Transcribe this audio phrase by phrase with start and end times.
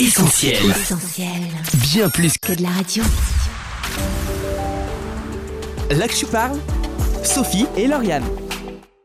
[0.00, 0.62] Essentiel.
[1.90, 3.02] Bien plus que de la radio.
[5.90, 6.56] Là que je parle,
[7.24, 8.22] Sophie et Lauriane.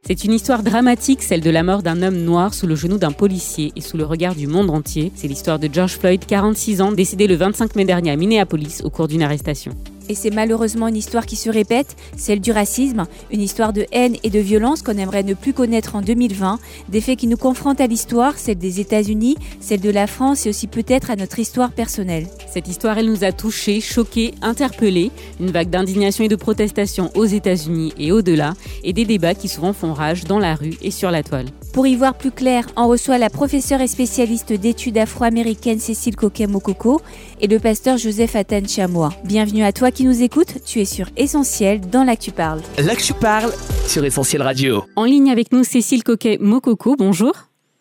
[0.05, 3.11] C'est une histoire dramatique, celle de la mort d'un homme noir sous le genou d'un
[3.11, 5.11] policier et sous le regard du monde entier.
[5.15, 8.91] C'est l'histoire de George Floyd, 46 ans, décédé le 25 mai dernier à Minneapolis au
[8.91, 9.71] cours d'une arrestation.
[10.09, 14.15] Et c'est malheureusement une histoire qui se répète, celle du racisme, une histoire de haine
[14.23, 16.59] et de violence qu'on aimerait ne plus connaître en 2020,
[16.89, 20.49] des faits qui nous confrontent à l'histoire, celle des États-Unis, celle de la France et
[20.49, 22.27] aussi peut-être à notre histoire personnelle.
[22.51, 27.25] Cette histoire, elle nous a touchés, choqués, interpellés, une vague d'indignation et de protestation aux
[27.25, 31.11] États-Unis et au-delà, et des débats qui souvent font rage dans la rue et sur
[31.11, 31.47] la toile.
[31.73, 37.01] Pour y voir plus clair, on reçoit la professeure et spécialiste d'études afro-américaines Cécile Coquet-Mokoko
[37.41, 39.11] et le pasteur Joseph Atten Chamois.
[39.25, 42.61] Bienvenue à toi qui nous écoute, tu es sur Essentiel dans l'Actu Parle.
[42.77, 43.51] L'Actu Parle
[43.87, 44.83] sur Essentiel Radio.
[44.95, 47.33] En ligne avec nous, Cécile Coquet-Mokoko, bonjour.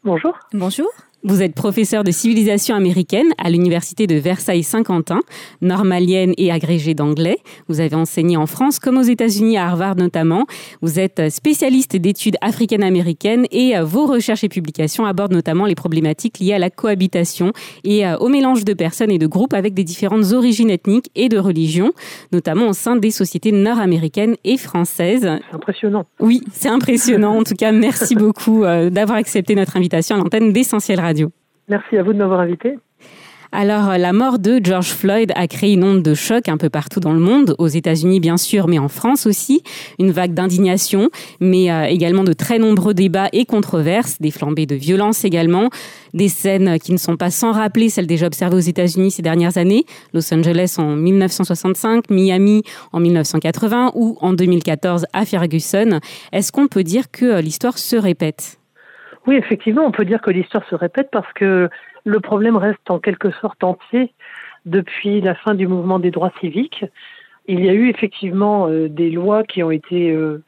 [0.04, 0.38] Bonjour.
[0.52, 0.88] Bonjour.
[1.24, 5.20] Vous êtes professeur de civilisation américaine à l'université de Versailles-Saint-Quentin,
[5.60, 7.36] normalienne et agrégée d'anglais.
[7.68, 10.46] Vous avez enseigné en France comme aux États-Unis, à Harvard notamment.
[10.80, 16.40] Vous êtes spécialiste d'études africaines-américaines et euh, vos recherches et publications abordent notamment les problématiques
[16.40, 17.52] liées à la cohabitation
[17.84, 21.28] et euh, au mélange de personnes et de groupes avec des différentes origines ethniques et
[21.28, 21.92] de religions,
[22.32, 25.20] notamment au sein des sociétés nord-américaines et françaises.
[25.22, 26.04] C'est impressionnant.
[26.18, 27.38] Oui, c'est impressionnant.
[27.38, 31.11] En tout cas, merci beaucoup euh, d'avoir accepté notre invitation à l'antenne d'Essentiel Radio.
[31.68, 32.78] Merci à vous de m'avoir invité.
[33.54, 37.00] Alors, la mort de George Floyd a créé une onde de choc un peu partout
[37.00, 39.62] dans le monde, aux États-Unis bien sûr, mais en France aussi.
[39.98, 44.74] Une vague d'indignation, mais euh, également de très nombreux débats et controverses, des flambées de
[44.74, 45.68] violence également,
[46.14, 49.58] des scènes qui ne sont pas sans rappeler celles déjà observées aux États-Unis ces dernières
[49.58, 56.00] années, Los Angeles en 1965, Miami en 1980 ou en 2014 à Ferguson.
[56.32, 58.61] Est-ce qu'on peut dire que euh, l'histoire se répète?
[59.26, 61.68] Oui, effectivement, on peut dire que l'histoire se répète parce que
[62.04, 64.12] le problème reste en quelque sorte entier
[64.66, 66.84] depuis la fin du mouvement des droits civiques.
[67.46, 70.42] Il y a eu effectivement euh, des lois qui ont été euh,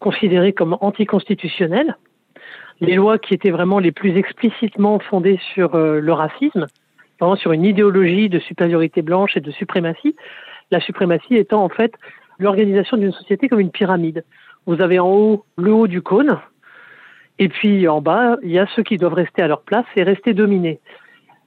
[0.00, 1.96] considérées comme anticonstitutionnelles,
[2.80, 6.66] les lois qui étaient vraiment les plus explicitement fondées sur euh, le racisme,
[7.36, 10.16] sur une idéologie de supériorité blanche et de suprématie.
[10.70, 11.92] La suprématie étant en fait
[12.38, 14.24] l'organisation d'une société comme une pyramide.
[14.66, 16.38] Vous avez en haut le haut du cône,
[17.40, 20.02] et puis en bas, il y a ceux qui doivent rester à leur place et
[20.02, 20.78] rester dominés.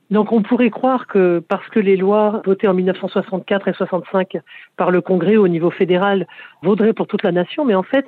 [0.10, 4.38] Donc on pourrait croire que parce que les lois votées en 1964 et 65
[4.76, 6.28] par le Congrès au niveau fédéral
[6.64, 8.06] vaudraient pour toute la nation, mais en fait,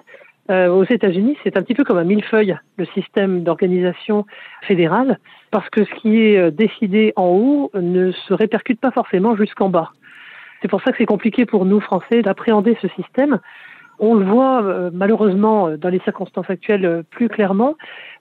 [0.52, 4.26] euh, aux États-Unis, c'est un petit peu comme un millefeuille, le système d'organisation
[4.64, 5.20] fédérale,
[5.52, 9.70] parce que ce qui est euh, décidé en haut ne se répercute pas forcément jusqu'en
[9.70, 9.92] bas.
[10.62, 13.40] C'est pour ça que c'est compliqué pour nous, Français, d'appréhender ce système,
[14.00, 17.76] on le voit euh, malheureusement euh, dans les circonstances actuelles euh, plus clairement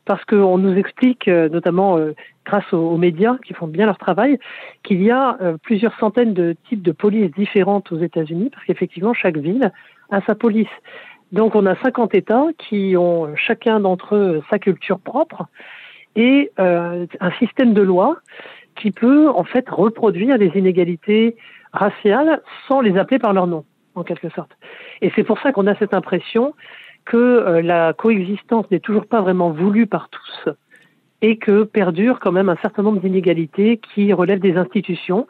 [0.05, 1.99] parce qu'on nous explique, notamment
[2.45, 4.39] grâce aux, médias qui font bien leur travail,
[4.83, 9.39] qu'il y a plusieurs centaines de types de polices différentes aux États-Unis parce qu'effectivement chaque
[9.39, 9.73] ville
[10.11, 10.69] a sa police.
[11.33, 15.47] Donc on a 50 États qui ont chacun d'entre eux sa culture propre
[16.17, 18.19] et un système de loi
[18.77, 21.35] qui peut en fait reproduire les inégalités
[21.73, 23.65] raciales sans les appeler par leur nom
[23.95, 24.51] en quelque sorte.
[25.05, 26.55] Et c'est pour ça qu'on a cette impression
[27.05, 30.51] que euh, la coexistence n'est toujours pas vraiment voulue par tous
[31.21, 35.27] et que perdure quand même un certain nombre d'inégalités qui relèvent des institutions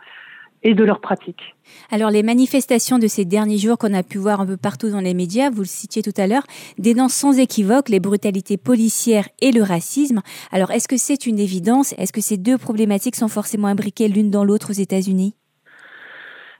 [0.62, 1.56] et de leurs pratiques.
[1.90, 5.00] Alors les manifestations de ces derniers jours qu'on a pu voir un peu partout dans
[5.00, 6.44] les médias, vous le citiez tout à l'heure,
[6.78, 10.20] dénoncent sans équivoque les brutalités policières et le racisme.
[10.52, 11.94] Alors est-ce que c'est une évidence?
[11.98, 15.34] Est-ce que ces deux problématiques sont forcément imbriquées l'une dans l'autre aux États-Unis?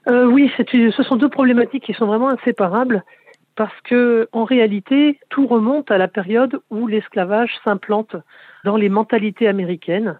[0.07, 3.03] Euh, oui, ce sont deux problématiques qui sont vraiment inséparables
[3.55, 8.15] parce que en réalité, tout remonte à la période où l'esclavage s'implante
[8.65, 10.19] dans les mentalités américaines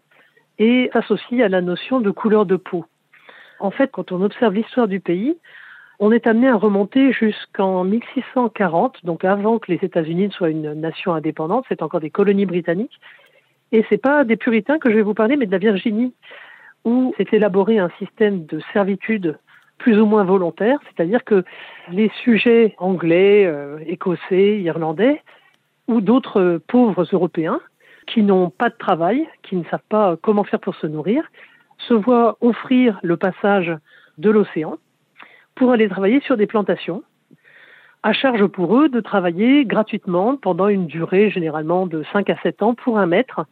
[0.58, 2.86] et s'associe à la notion de couleur de peau.
[3.60, 5.38] En fait, quand on observe l'histoire du pays,
[6.00, 10.74] on est amené à remonter jusqu'en 1640, donc avant que les États-Unis ne soient une
[10.74, 13.00] nation indépendante, c'est encore des colonies britanniques.
[13.72, 16.14] Et c'est pas des puritains que je vais vous parler, mais de la Virginie,
[16.84, 19.38] où s'est élaboré un système de servitude
[19.78, 21.44] plus ou moins volontaire, c'est-à-dire que
[21.92, 25.22] les sujets anglais, euh, écossais, irlandais
[25.88, 27.60] ou d'autres pauvres Européens
[28.08, 31.24] qui n'ont pas de travail, qui ne savent pas comment faire pour se nourrir,
[31.78, 33.76] se voient offrir le passage
[34.18, 34.78] de l'océan
[35.56, 37.04] pour aller travailler sur des plantations,
[38.04, 42.62] à charge pour eux de travailler gratuitement pendant une durée généralement de 5 à 7
[42.62, 43.46] ans pour un maître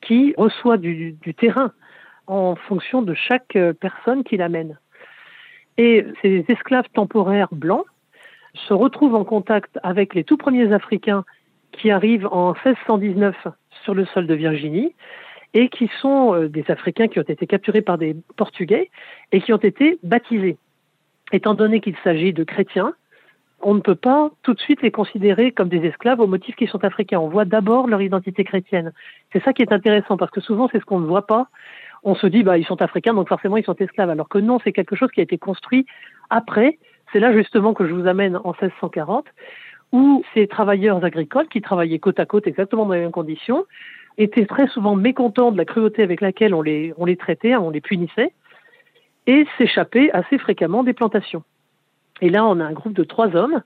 [0.00, 1.72] qui reçoit du, du terrain
[2.26, 4.78] en fonction de chaque personne qui l'amène.
[5.78, 7.84] Et ces esclaves temporaires blancs
[8.54, 11.24] se retrouvent en contact avec les tout premiers Africains
[11.72, 13.48] qui arrivent en 1619
[13.84, 14.94] sur le sol de Virginie
[15.54, 18.90] et qui sont euh, des Africains qui ont été capturés par des Portugais
[19.32, 20.56] et qui ont été baptisés.
[21.32, 22.94] Étant donné qu'il s'agit de chrétiens,
[23.62, 26.68] on ne peut pas tout de suite les considérer comme des esclaves au motif qu'ils
[26.68, 27.18] sont africains.
[27.18, 28.92] On voit d'abord leur identité chrétienne.
[29.32, 31.48] C'est ça qui est intéressant parce que souvent c'est ce qu'on ne voit pas.
[32.02, 34.58] On se dit bah ils sont africains donc forcément ils sont esclaves alors que non,
[34.62, 35.86] c'est quelque chose qui a été construit
[36.30, 36.78] après.
[37.12, 39.26] C'est là justement que je vous amène en 1640
[39.92, 43.64] où ces travailleurs agricoles qui travaillaient côte à côte exactement dans les mêmes conditions
[44.18, 47.70] étaient très souvent mécontents de la cruauté avec laquelle on les, on les traitait, on
[47.70, 48.32] les punissait,
[49.26, 51.42] et s'échappaient assez fréquemment des plantations.
[52.20, 53.62] Et là, on a un groupe de trois hommes,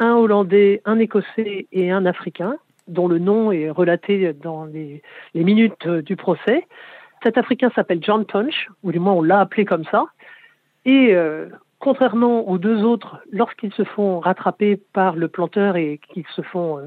[0.00, 2.56] un Hollandais, un Écossais et un Africain,
[2.88, 5.02] dont le nom est relaté dans les,
[5.34, 6.66] les minutes du procès.
[7.22, 10.06] Cet Africain s'appelle John Punch, ou du moins on l'a appelé comme ça,
[10.84, 11.48] et euh,
[11.78, 16.78] contrairement aux deux autres, lorsqu'ils se font rattraper par le planteur et qu'ils se font,
[16.78, 16.86] euh,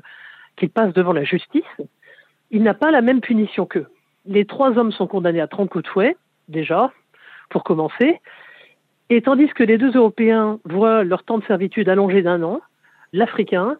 [0.55, 1.63] qu'ils passent devant la justice,
[2.49, 3.87] il n'a pas la même punition qu'eux.
[4.25, 6.17] Les trois hommes sont condamnés à 30 coups de fouet,
[6.47, 6.91] déjà,
[7.49, 8.21] pour commencer,
[9.09, 12.61] et tandis que les deux Européens voient leur temps de servitude allongé d'un an,
[13.11, 13.77] l'Africain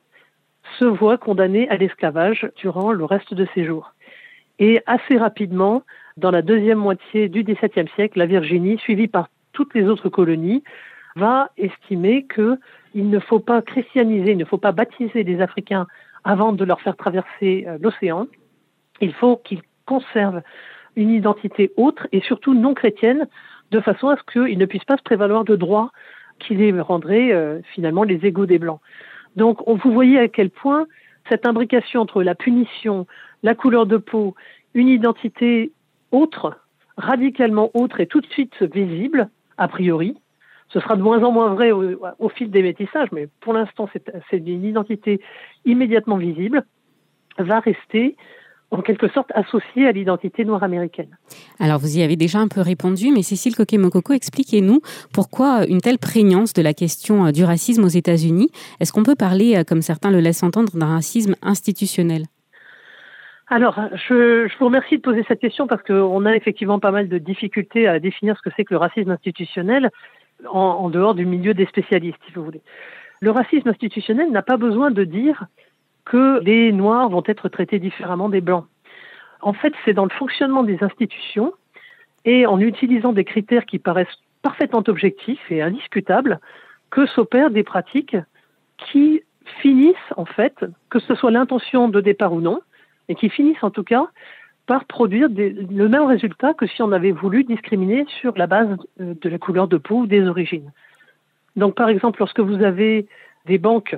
[0.77, 3.94] se voit condamné à l'esclavage durant le reste de ses jours.
[4.59, 5.83] Et assez rapidement,
[6.18, 10.63] dans la deuxième moitié du XVIIe siècle, la Virginie, suivie par toutes les autres colonies,
[11.16, 15.88] va estimer qu'il ne faut pas christianiser, il ne faut pas baptiser les Africains
[16.24, 18.28] avant de leur faire traverser euh, l'océan.
[19.02, 20.42] Il faut qu'ils conservent
[20.96, 23.28] une identité autre et surtout non chrétienne,
[23.72, 25.92] de façon à ce qu'ils ne puissent pas se prévaloir de droits
[26.40, 28.81] qui les rendraient euh, finalement les égaux des Blancs.
[29.36, 30.88] Donc on, vous voyez à quel point
[31.30, 33.07] cette imbrication entre la punition,
[33.44, 34.36] la couleur de peau,
[34.74, 35.72] une identité
[36.12, 36.58] autre,
[36.98, 40.18] radicalement autre et tout de suite visible, a priori,
[40.69, 43.90] ce sera de moins en moins vrai au, fil des métissages, mais pour l'instant,
[44.30, 45.19] c'est une identité
[45.66, 46.63] immédiatement visible,
[47.38, 48.16] va rester
[48.72, 51.18] en quelque sorte associée à l'identité noire américaine.
[51.60, 54.80] Alors vous y avez déjà un peu répondu, mais Cécile Coquet-Mokoko, expliquez-nous
[55.14, 58.50] pourquoi une telle prégnance de la question euh, du racisme aux États-Unis.
[58.80, 62.24] Est-ce qu'on peut parler, euh, comme certains le laissent entendre, d'un racisme institutionnel?
[63.51, 63.77] Alors,
[64.07, 67.18] je, je, vous remercie de poser cette question parce qu'on a effectivement pas mal de
[67.18, 69.92] difficultés à définir ce que c'est que le racisme institutionnel
[70.50, 72.62] en, dehors du milieu des spécialistes, si vous voulez.
[73.19, 75.48] Le racisme institutionnel n'a pas besoin de dire
[76.06, 78.65] que les Noirs vont être traités différemment des Blancs.
[79.42, 81.54] En fait, c'est dans le fonctionnement des institutions
[82.24, 84.07] et en utilisant des critères qui paraissent
[84.44, 86.39] parfaitement objectifs et indiscutables
[86.89, 88.15] que s'opèrent des pratiques
[88.77, 89.24] qui
[89.62, 92.62] finissent, en fait, que ce soit l'intention de départ ou non,
[93.12, 94.08] et qui finissent en tout cas
[94.68, 98.69] par produire le même résultat que si on avait voulu discriminer sur la base
[99.02, 100.72] euh, de la couleur de peau ou des origines.
[101.58, 103.06] Donc par exemple, lorsque vous avez
[103.48, 103.98] des banques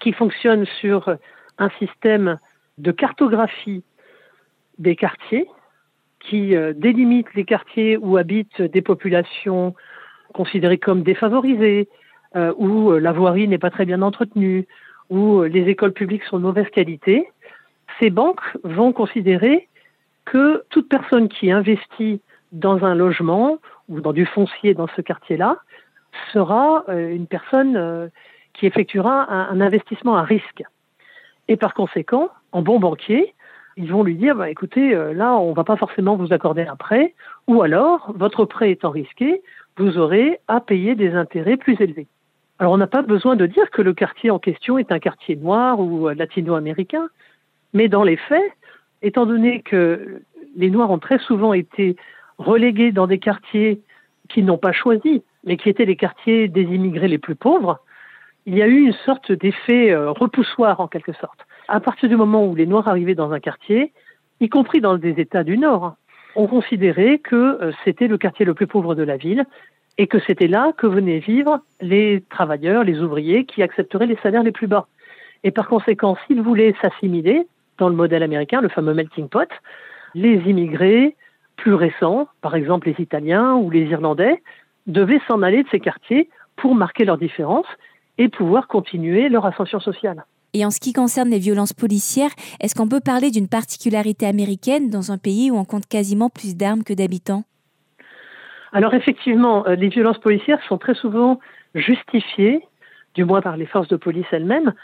[0.00, 1.16] qui fonctionnent sur
[1.56, 2.38] un système
[2.76, 3.82] de cartographie
[4.78, 5.46] des quartiers,
[6.18, 9.74] qui euh, délimite les quartiers où habitent des populations
[10.34, 11.88] considérées comme défavorisées,
[12.36, 14.66] euh, où la voirie n'est pas très bien entretenue,
[15.08, 17.26] où les écoles publiques sont de mauvaise qualité,
[18.00, 19.68] ces banques vont considérer
[20.24, 22.20] que toute personne qui investit
[22.52, 23.58] dans un logement
[23.88, 25.58] ou dans du foncier dans ce quartier-là
[26.32, 28.08] sera euh, une personne euh,
[28.54, 30.64] qui effectuera un, investissement à risque.
[31.48, 33.34] Et par conséquent, en bon banquier,
[33.76, 36.62] ils vont lui dire bah, écoutez, euh, là, on ne va pas forcément vous accorder
[36.62, 37.14] un prêt,
[37.46, 39.42] ou alors, votre prêt étant risqué,
[39.76, 42.08] vous aurez à payer des intérêts plus élevés.
[42.58, 45.36] Alors, on n'a pas besoin de dire que le quartier en question est un quartier
[45.36, 47.08] noir ou latino-américain,
[47.72, 48.52] mais dans les faits,
[49.02, 50.22] étant donné que
[50.56, 51.96] les Noirs ont très souvent été
[52.38, 53.80] relégués dans des quartiers
[54.28, 57.80] qu'ils n'ont pas choisis, mais qui étaient les quartiers des immigrés les plus pauvres,
[58.46, 61.40] il y a eu une sorte d'effet euh, repoussoir en quelque sorte.
[61.68, 63.92] À partir du moment où les Noirs arrivaient dans un quartier,
[64.40, 65.94] y compris dans des États du Nord,
[66.36, 69.44] on considérait que euh, c'était le quartier le plus pauvre de la ville
[69.98, 74.42] et que c'était là que venaient vivre les travailleurs, les ouvriers qui accepteraient les salaires
[74.42, 74.86] les plus bas.
[75.44, 77.46] Et par conséquent, s'ils voulaient s'assimiler,
[77.80, 79.48] dans le modèle américain, le fameux melting pot,
[80.14, 81.16] les immigrés
[81.56, 84.42] plus récents, par exemple les Italiens ou les Irlandais,
[84.86, 87.66] devaient s'en aller de ces quartiers pour marquer leur différence
[88.18, 90.24] et pouvoir continuer leur ascension sociale.
[90.52, 94.90] Et en ce qui concerne les violences policières, est-ce qu'on peut parler d'une particularité américaine
[94.90, 97.44] dans un pays où on compte quasiment plus d'armes que d'habitants?
[98.72, 101.40] Alors effectivement, euh, les violences policières sont très souvent
[101.74, 102.60] justifiées,
[103.14, 104.74] du moins par les forces de police elles-mêmes,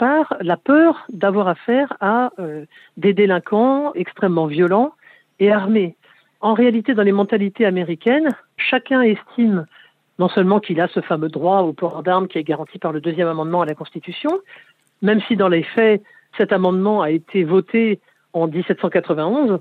[0.00, 2.64] par la peur d'avoir affaire à euh,
[2.96, 4.94] des délinquants extrêmement violents
[5.40, 5.94] et armés.
[6.40, 9.66] En réalité, dans les mentalités américaines, chacun estime
[10.18, 13.02] non seulement qu'il a ce fameux droit au port d'armes qui est garanti par le
[13.02, 14.30] deuxième amendement à la Constitution,
[15.02, 16.02] même si dans les faits,
[16.38, 18.00] cet amendement a été voté
[18.32, 19.60] en 1791,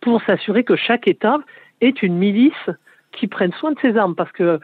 [0.00, 1.36] pour s'assurer que chaque État
[1.82, 2.70] est une milice
[3.12, 4.14] qui prenne soin de ses armes.
[4.14, 4.58] Parce que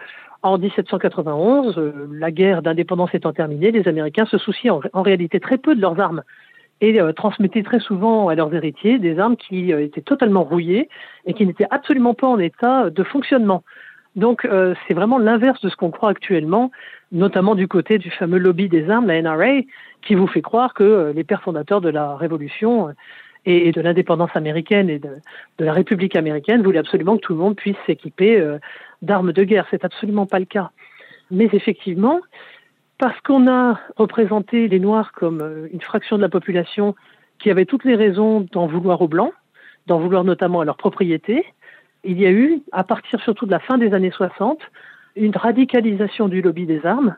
[0.47, 5.59] en 1791, euh, la guerre d'indépendance étant terminée, les Américains se souciaient en, réalité très
[5.59, 6.23] peu de leurs armes
[6.81, 10.89] et euh, transmettaient très souvent à leurs héritiers des armes qui euh, étaient totalement rouillées
[11.25, 13.63] et qui n'étaient absolument pas en état de fonctionnement.
[14.15, 14.49] Donc
[14.89, 16.71] c'est vraiment l'inverse de ce qu'on croit actuellement,
[17.13, 19.61] notamment du côté du fameux lobby des armes, la NRA,
[20.01, 22.95] qui vous fait croire que les pères fondateurs de la Révolution
[23.47, 25.19] et, de l'indépendance américaine et de,
[25.59, 28.59] la République américaine voulaient absolument que tout le monde puisse s'équiper euh,
[29.03, 29.67] d'armes de guerre.
[29.71, 30.71] C'est absolument pas le cas.
[31.31, 32.21] Mais effectivement,
[32.99, 36.95] parce qu'on a représenté les Noirs comme euh, une fraction de la population
[37.39, 39.33] qui avait toutes les raisons d'en vouloir aux Blancs,
[39.87, 41.45] d'en vouloir notamment à leur propriété,
[42.05, 44.59] il y a eu, à partir surtout de la fin des années 60,
[45.17, 47.17] une radicalisation du lobby des armes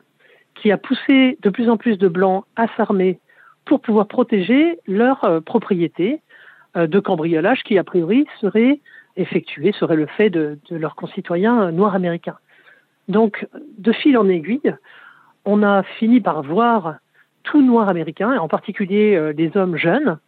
[0.55, 3.19] qui a poussé de plus en plus de Blancs à s'armer
[3.65, 6.21] pour pouvoir protéger leur euh, propriété
[6.75, 8.79] euh, de cambriolage qui, a priori, serait
[9.15, 12.37] effectué, serait le fait de, leurs concitoyens euh, noirs américains.
[13.07, 13.47] Donc,
[13.77, 14.73] de fil en aiguille,
[15.45, 16.95] on a fini par voir
[17.43, 20.19] tout noir américain, et en particulier les hommes jeunes,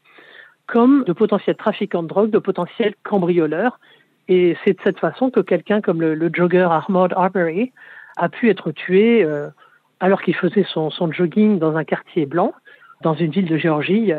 [0.65, 3.79] comme de potentiels trafiquants de drogue, de potentiels cambrioleurs.
[4.27, 7.71] Et c'est de cette façon que quelqu'un comme le, jogger Ahmad Arbery
[8.17, 9.27] a pu être tué
[10.01, 12.53] alors qu'il faisait son, jogging dans un quartier blanc
[13.03, 14.11] dans une ville de Géorgie,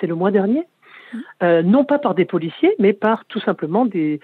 [0.00, 0.64] c'est le mois dernier,
[1.42, 4.20] euh, non pas par des policiers, mais par tout simplement des,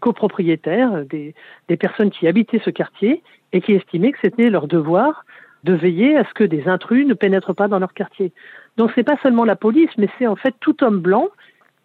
[0.00, 1.34] copropriétaires, des,
[1.78, 5.24] personnes qui habitaient ce quartier et qui estimaient que c'était leur devoir
[5.64, 8.32] de veiller à ce que des intrus ne pénètrent pas dans leur quartier.
[8.76, 11.28] Donc c'est pas seulement la police, mais c'est en fait tout homme blanc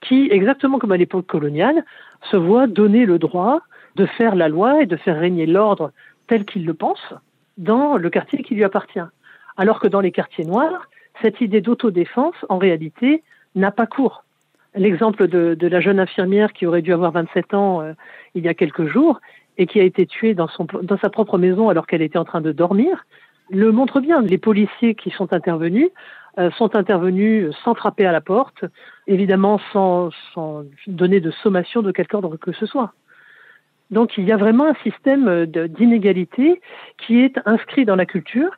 [0.01, 1.85] qui, exactement comme à l'époque coloniale,
[2.29, 3.61] se voit donner le droit
[3.95, 5.91] de faire la loi et de faire régner l'ordre
[6.27, 7.13] tel qu'il le pense
[7.57, 8.99] dans le quartier qui lui appartient.
[9.57, 10.87] Alors que dans les quartiers noirs,
[11.21, 13.23] cette idée d'autodéfense, en réalité,
[13.55, 14.23] n'a pas cours.
[14.75, 17.93] L'exemple de, la jeune infirmière qui aurait dû avoir 27 ans euh,
[18.35, 19.19] il y a quelques jours
[19.57, 22.53] et qui a été tuée dans, sa propre maison alors qu'elle était en train de
[22.53, 23.05] dormir,
[23.49, 24.21] le montre bien.
[24.21, 25.89] Les policiers qui sont intervenus
[26.39, 28.63] euh, sont intervenus sans frapper à la porte,
[29.07, 32.93] évidemment sans, sans donner de sommation de quelque ordre que ce soit.
[33.89, 36.61] Donc il y a vraiment un système d'inégalité
[36.97, 38.51] qui est inscrit dans la culture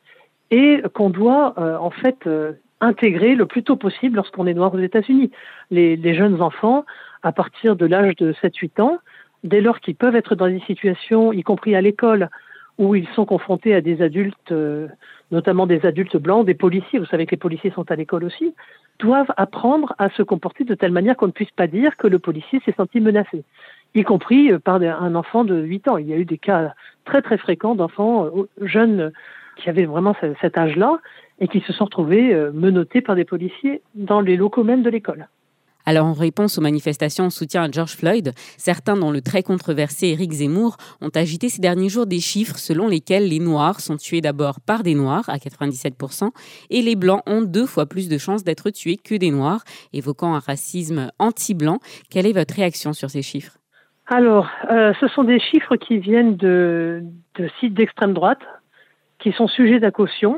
[0.53, 4.71] et qu'on doit euh, en fait euh, intégrer le plus tôt possible lorsqu'on est noir
[4.71, 5.31] aux États-Unis.
[5.71, 6.85] Les, jeunes enfants,
[7.23, 8.99] à partir de l'âge de 7-8 ans,
[9.43, 12.29] dès lors qu'ils peuvent être dans des situations, y compris à l'école,
[12.77, 14.87] où ils sont confrontés à des adultes, euh,
[15.31, 18.53] notamment des adultes blancs, des policiers, vous savez que les policiers sont à l'école aussi,
[18.99, 22.19] doivent apprendre à se comporter de telle manière qu'on ne puisse pas dire que le
[22.19, 23.43] policier s'est senti menacé,
[23.95, 25.97] y compris par un enfant de 8 ans.
[25.97, 28.29] Il y a eu des cas très très fréquents d'enfants
[28.61, 29.11] jeunes
[29.55, 30.99] qui avaient vraiment cet âge-là
[31.39, 34.89] et qui se sont retrouvés euh, menottés par des policiers dans les locaux même de
[34.89, 35.27] l'école.
[35.85, 40.07] Alors en réponse aux manifestations en soutien à George Floyd, certains, dont le très controversé
[40.07, 44.21] Eric Zemmour, ont agité ces derniers jours des chiffres selon lesquels les Noirs sont tués
[44.21, 46.29] d'abord par des Noirs à 97%
[46.69, 50.33] et les Blancs ont deux fois plus de chances d'être tués que des Noirs, évoquant
[50.33, 51.79] un racisme anti-blanc.
[52.09, 53.57] Quelle est votre réaction sur ces chiffres?
[54.07, 57.03] Alors, euh, ce sont des chiffres qui viennent de,
[57.35, 58.41] de sites d'extrême droite,
[59.23, 60.37] qui sont sujets à caution,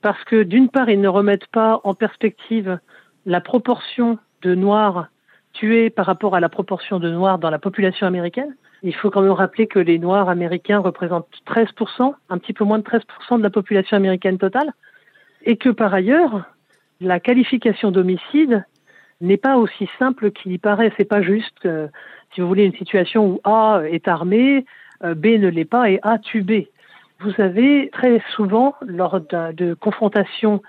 [0.00, 2.78] parce que d'une part, ils ne remettent pas en perspective
[3.26, 5.08] la proportion de Noirs
[5.52, 8.54] tués par rapport à la proportion de Noirs dans la population américaine.
[8.84, 12.78] Il faut quand même rappeler que les Noirs américains représentent 13%, un petit peu moins
[12.78, 14.72] de 13% de la population américaine totale,
[15.42, 16.44] et que par ailleurs,
[17.00, 18.64] la qualification d'homicide
[19.20, 20.92] n'est pas aussi simple qu'il y paraît.
[20.96, 21.88] C'est pas juste, euh,
[22.32, 24.64] si vous voulez, une situation où A est armé,
[25.02, 26.66] euh, B ne l'est pas et A tue B.
[27.20, 30.62] Vous avez très souvent, lors de, confrontations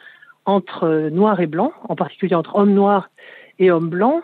[0.46, 3.10] entre noirs et blancs, en particulier entre hommes noirs
[3.60, 4.24] et hommes blancs,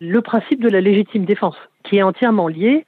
[0.00, 2.86] le principe de la légitime défense, qui est entièrement lié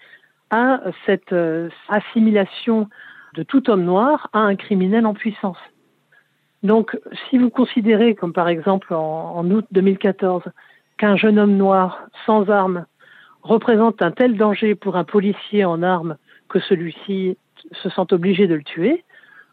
[0.50, 2.88] à cette euh, assimilation
[3.34, 5.58] de tout homme noir à un criminel en puissance.
[6.62, 10.42] Donc, si vous considérez, comme par exemple en, en août 2014,
[10.96, 12.86] qu'un jeune homme noir sans armes
[13.42, 16.16] représente un tel danger pour un policier en armes
[16.48, 17.36] que celui-ci
[17.72, 19.04] se sentent obligés de le tuer,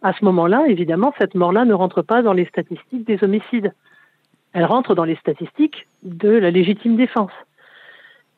[0.01, 3.73] à ce moment-là, évidemment, cette mort-là ne rentre pas dans les statistiques des homicides.
[4.53, 7.31] Elle rentre dans les statistiques de la légitime défense.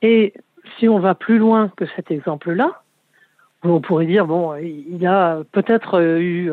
[0.02, 0.34] Et
[0.78, 2.82] si on va plus loin que cet exemple-là,
[3.64, 6.50] on pourrait dire, bon, il a peut-être eu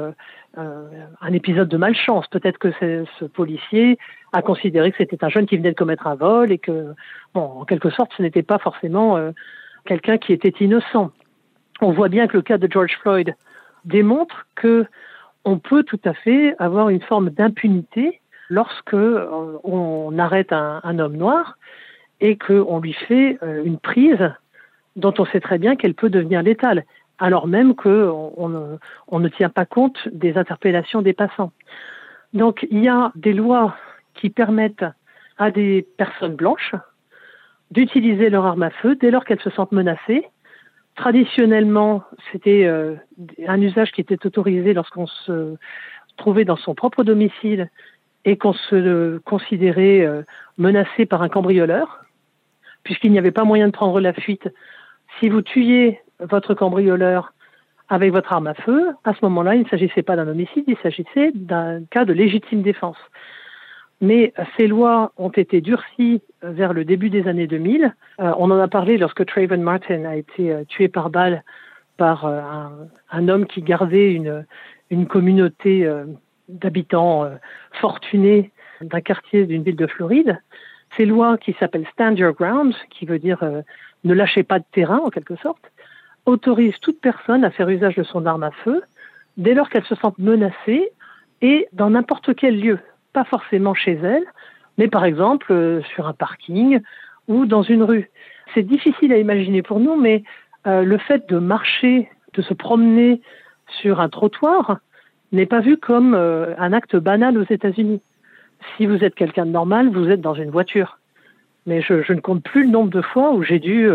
[0.58, 0.82] euh,
[1.20, 2.26] un épisode de malchance.
[2.26, 3.98] Peut-être que ce policier
[4.32, 6.94] a considéré que c'était un jeune qui venait de commettre un vol et que,
[7.32, 9.30] bon, en quelque sorte, ce n'était pas forcément euh,
[9.84, 11.12] quelqu'un qui était innocent
[11.80, 13.34] on voit bien que le cas de George Floyd
[13.84, 14.86] démontre que
[15.44, 21.16] on peut tout à fait avoir une forme d'impunité lorsque euh, on arrête un, homme
[21.16, 21.56] noir
[22.20, 24.32] et qu'on lui fait euh, une prise
[24.96, 26.84] dont on sait très bien qu'elle peut devenir létale,
[27.18, 28.78] alors même qu'on on,
[29.08, 31.52] on ne tient pas compte des interpellations des passants.
[32.32, 33.76] Donc il y a des lois
[34.14, 34.84] qui permettent
[35.38, 36.74] à des personnes blanches
[37.70, 40.26] d'utiliser leur arme à feu dès lors qu'elles se sentent menacées.
[40.96, 42.94] Traditionnellement, c'était euh,
[43.46, 45.56] un usage qui était autorisé lorsqu'on se
[46.16, 47.70] trouvait dans son propre domicile
[48.24, 50.22] et qu'on se considérait euh,
[50.56, 52.02] menacé par un cambrioleur,
[52.82, 54.48] puisqu'il n'y avait pas moyen de prendre la fuite.
[55.20, 57.34] Si vous tuiez votre cambrioleur
[57.88, 60.78] avec votre arme à feu, à ce moment-là, il ne s'agissait pas d'un homicide, il
[60.82, 62.96] s'agissait d'un cas de légitime défense.
[64.00, 67.94] Mais ces lois ont été durcies vers le début des années 2000.
[68.20, 71.42] Euh, on en a parlé lorsque Trayvon Martin a été euh, tué par balle
[71.96, 72.72] par euh, un,
[73.10, 74.44] un, homme qui gardait une,
[74.90, 75.90] une communauté
[76.48, 77.28] d'habitants
[77.80, 80.38] fortunés d'un quartier d'une ville de Floride.
[80.96, 83.38] Ces lois qui s'appellent Stand Your Ground, qui veut dire
[84.04, 85.72] ne lâchez pas de terrain en quelque sorte,
[86.26, 88.82] autorisent toute personne à faire usage de son arme à feu
[89.38, 90.90] dès lors qu'elle se sent menacée
[91.40, 92.78] et dans n'importe quel lieu
[93.16, 94.26] pas forcément chez elle,
[94.76, 96.80] mais par exemple euh, sur un parking
[97.28, 98.10] ou dans une rue.
[98.52, 100.22] C'est difficile à imaginer pour nous, mais
[100.66, 103.22] euh, le fait de marcher, de se promener
[103.80, 104.80] sur un trottoir
[105.32, 108.02] n'est pas vu comme euh, un acte banal aux États-Unis.
[108.76, 110.98] Si vous êtes quelqu'un de normal, vous êtes dans une voiture.
[111.64, 113.88] Mais je, ne compte plus le nombre de fois où j'ai dû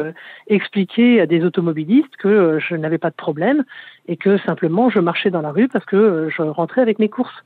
[0.47, 3.63] expliquer à des automobilistes que je n'avais pas de problème
[4.07, 7.43] et que simplement je marchais dans la rue parce que je rentrais avec mes courses.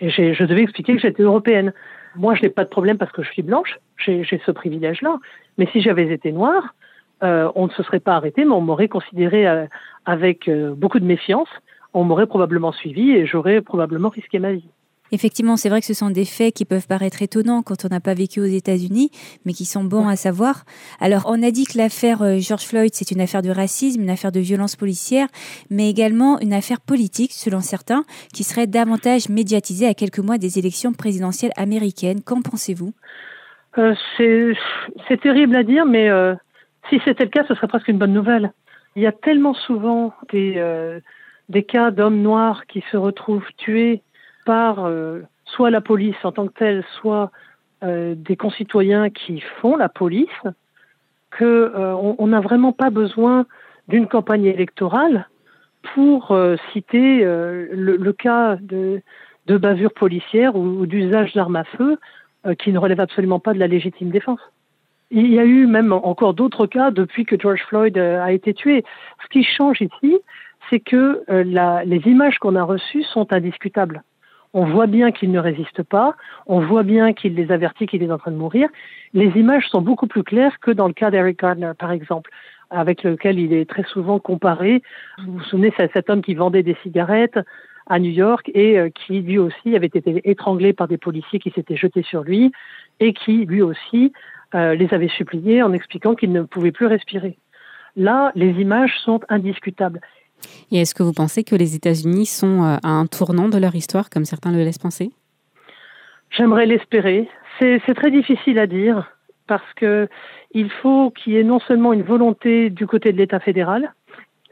[0.00, 1.72] Et je devais expliquer que j'étais européenne.
[2.16, 5.18] Moi, je n'ai pas de problème parce que je suis blanche, j'ai ce privilège-là.
[5.58, 6.74] Mais si j'avais été noire,
[7.22, 9.66] euh, on ne se serait pas arrêté, mais on m'aurait considéré euh,
[10.04, 11.48] avec euh, beaucoup de méfiance.
[11.94, 14.68] On m'aurait probablement suivi et j'aurais probablement risqué ma vie.
[15.12, 18.00] Effectivement, c'est vrai que ce sont des faits qui peuvent paraître étonnants quand on n'a
[18.00, 19.10] pas vécu aux États-Unis,
[19.44, 20.64] mais qui sont bons à savoir.
[21.00, 24.10] Alors, on a dit que l'affaire euh, George Floyd, c'est une affaire de racisme, une
[24.10, 25.28] affaire de violence policière,
[25.70, 30.58] mais également une affaire politique, selon certains, qui serait davantage médiatisée à quelques mois des
[30.58, 32.22] élections présidentielles américaines.
[32.22, 32.92] Qu'en pensez-vous?
[33.78, 36.34] Euh, C'est terrible à dire, mais euh,
[36.88, 38.52] si c'était le cas, ce serait presque une bonne nouvelle.
[38.96, 41.00] Il y a tellement souvent des, euh,
[41.48, 44.02] des cas d'hommes noirs qui se retrouvent tués
[44.46, 47.30] par euh, soit la police en tant que telle, soit
[47.84, 50.42] euh, des concitoyens qui font la police,
[51.36, 53.44] qu'on euh, n'a vraiment pas besoin
[53.88, 55.28] d'une campagne électorale
[55.94, 56.36] pour
[56.72, 59.00] citer le, cas de,
[59.46, 61.96] de bavure policière ou, d'usage d'armes à feu
[62.58, 64.40] qui ne relève absolument pas de la légitime défense.
[65.12, 68.84] Il y a eu même encore d'autres cas depuis que George Floyd a été tué.
[69.22, 70.18] Ce qui change ici,
[70.68, 71.22] c'est que
[71.84, 74.02] les images qu'on a reçues sont indiscutables.
[74.58, 76.16] On voit bien qu'il ne résiste pas,
[76.46, 78.70] on voit bien qu'il les avertit qu'il est en train de mourir.
[79.12, 82.30] Les images sont beaucoup plus claires que dans le cas d'Eric Gardner, par exemple,
[82.70, 84.80] avec lequel il est très souvent comparé.
[85.18, 87.38] Vous vous souvenez, cet homme qui vendait des cigarettes
[87.86, 91.50] à New York et euh, qui lui aussi avait été étranglé par des policiers qui
[91.50, 92.50] s'étaient jetés sur lui
[92.98, 94.14] et qui lui aussi
[94.54, 97.36] euh, les avait suppliés en expliquant qu'il ne pouvait plus respirer.
[97.94, 100.00] Là, les images sont indiscutables.
[100.70, 103.74] Et est-ce que vous pensez que les États-Unis sont euh, à un tournant de leur
[103.74, 105.10] histoire, comme certains le laissent penser?
[106.30, 107.28] J'aimerais l'espérer.
[107.58, 109.10] C'est très difficile à dire
[109.46, 110.08] parce que
[110.52, 113.94] il faut qu'il y ait non seulement une volonté du côté de l'État fédéral,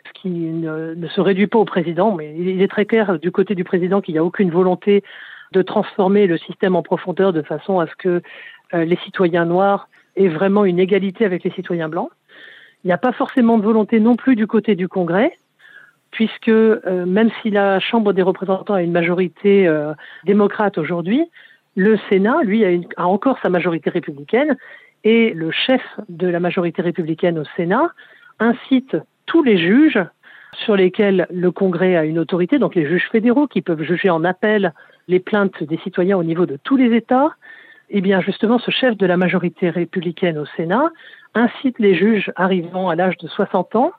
[0.06, 3.54] ce qui ne, se réduit pas au président, mais il est très clair du côté
[3.54, 5.02] du président qu'il n'y a aucune volonté
[5.52, 8.22] de transformer le système en profondeur de façon à ce que
[8.72, 12.10] euh, les citoyens noirs aient vraiment une égalité avec les citoyens blancs.
[12.82, 15.38] Il n'y a pas forcément de volonté non plus du côté du Congrès,
[16.14, 19.92] puisque euh, même si la Chambre des représentants a une majorité euh,
[20.24, 21.24] démocrate aujourd'hui,
[21.76, 24.56] le Sénat, lui, a, a, encore sa majorité républicaine,
[25.02, 27.90] et le chef de la majorité républicaine au Sénat
[28.38, 28.96] incite
[29.26, 30.02] tous les juges
[30.64, 34.22] sur lesquels le Congrès a une autorité, donc les juges fédéraux qui peuvent juger en
[34.22, 34.72] appel
[35.08, 37.30] les plaintes des citoyens au niveau de tous les États,
[37.90, 40.90] eh bien justement ce chef de la majorité républicaine au Sénat
[41.34, 43.92] incite les juges arrivant à l'âge de 60 ans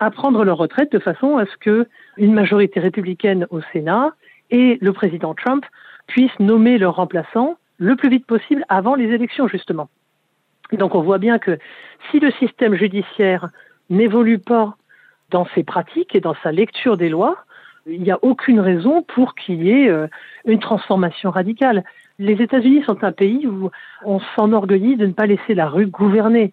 [0.00, 4.12] à prendre leur retraite de façon à ce que une majorité républicaine au Sénat
[4.50, 5.64] et le président Trump
[6.06, 9.88] puissent nommer leur remplaçant le plus vite possible avant les élections, justement.
[10.72, 11.58] Donc on voit bien que
[12.10, 13.48] si le système judiciaire
[13.90, 14.76] n'évolue pas
[15.30, 17.36] dans ses pratiques et dans sa lecture des lois,
[17.86, 20.08] il n'y a aucune raison pour qu'il y ait euh,
[20.44, 21.84] une transformation radicale.
[22.18, 23.70] Les États-Unis sont un pays où
[24.04, 26.52] on s'enorgueillit de ne pas laisser la rue gouverner.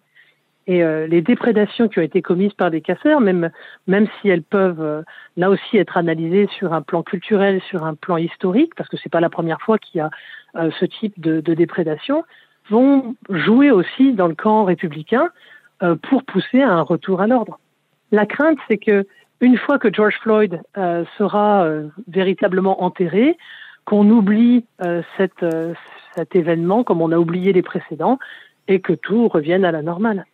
[0.68, 3.52] Et euh, les déprédations qui ont été commises par des casseurs, même,
[3.86, 5.04] même si elles peuvent euh,
[5.38, 9.12] là aussi être analysées sur un plan culturel, sur un plan historique, parce que c'est
[9.12, 10.10] pas la première fois qu'il y a
[10.56, 12.24] euh, ce type de, de, déprédation,
[12.70, 15.30] vont jouer aussi dans le camp républicain
[15.84, 17.60] euh, pour pousser à un retour à l'ordre.
[18.12, 19.06] La crainte, c'est que
[19.42, 23.38] une fois que George Floyd euh, sera euh, véritablement enterré,
[23.84, 24.66] qu'on oublie
[25.18, 28.18] cet événement comme on a oublié les précédents
[28.68, 30.26] et que tout revienne à la normale.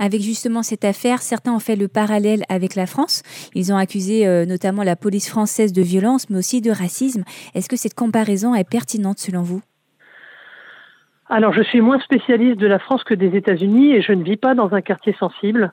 [0.00, 3.22] Avec justement cette affaire, certains ont fait le parallèle avec la France.
[3.54, 7.22] Ils ont accusé notamment la police française de violence, mais aussi de racisme.
[7.54, 9.62] Est-ce que cette comparaison est pertinente selon vous?
[11.32, 14.36] Alors, je suis moins spécialiste de la France que des États-Unis et je ne vis
[14.36, 15.72] pas dans un quartier sensible.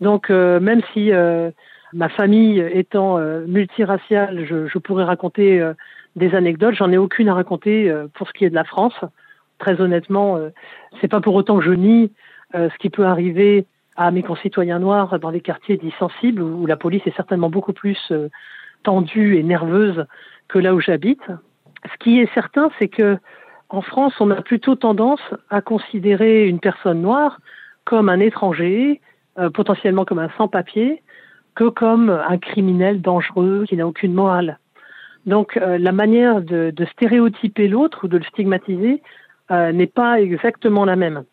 [0.00, 1.52] Donc, euh, même si euh,
[1.92, 5.64] ma famille étant euh, multiraciale, je, je, pourrais raconter
[6.16, 8.94] des anecdotes, j'en ai aucune à raconter pour ce qui est de la France.
[9.58, 10.36] Très honnêtement,
[11.00, 12.10] c'est pas pour autant que je nie
[12.52, 16.76] ce qui peut arriver à mes concitoyens noirs dans les quartiers dits sensibles où la
[16.76, 18.12] police est certainement beaucoup plus
[18.82, 20.06] tendue et nerveuse
[20.48, 21.22] que là où j'habite.
[21.84, 23.18] Ce qui est certain, c'est que
[23.70, 27.38] en France, on a plutôt tendance à considérer une personne noire
[27.84, 29.00] comme un étranger,
[29.38, 31.02] euh, potentiellement comme un sans-papier,
[31.54, 34.58] que comme un criminel dangereux qui n'a aucune morale.
[35.26, 39.02] Donc euh, la manière de, stéréotyper l'autre ou de le stigmatiser
[39.50, 41.24] euh, n'est pas exactement la même.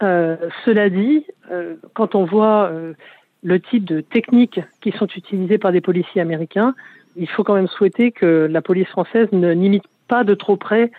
[0.00, 1.26] Cela dit,
[1.94, 2.70] quand on voit
[3.42, 6.74] le type de techniques qui sont utilisées par des policiers américains,
[7.16, 10.90] il faut quand même souhaiter que la police française ne n'imite pas de trop près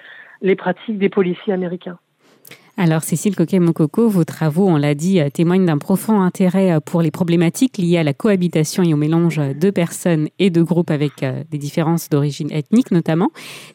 [0.42, 2.00] les pratiques des policiers américains.
[2.80, 7.02] Alors, Cécile Coquet-Mokoko, vos travaux, on l'a dit, euh, témoignent d'un profond intérêt euh, pour
[7.02, 11.24] les problématiques liées à la cohabitation et au mélange de personnes et de groupes avec
[11.24, 13.32] euh, des différences d'origine ethnique notamment.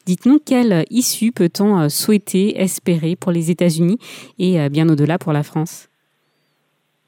[0.07, 3.99] Dites-nous quelle issue peut-on souhaiter, espérer pour les États-Unis
[4.39, 5.89] et bien au-delà pour la France?